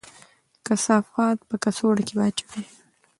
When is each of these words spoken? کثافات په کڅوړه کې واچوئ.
کثافات 0.65 1.37
په 1.49 1.55
کڅوړه 1.63 2.03
کې 2.07 2.13
واچوئ. 2.17 2.63